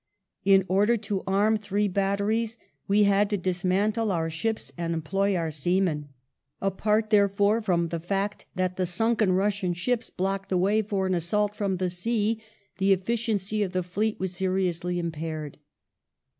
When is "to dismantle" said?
3.29-4.11